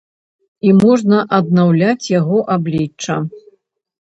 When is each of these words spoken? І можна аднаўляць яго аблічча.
І 0.69 0.71
можна 0.83 1.19
аднаўляць 1.39 2.05
яго 2.19 2.37
аблічча. 2.55 3.21